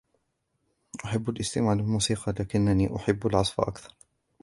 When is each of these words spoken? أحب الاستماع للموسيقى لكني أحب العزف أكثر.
أحب 1.05 1.29
الاستماع 1.29 1.73
للموسيقى 1.73 2.31
لكني 2.39 2.95
أحب 2.95 3.27
العزف 3.27 3.61
أكثر. 3.61 3.95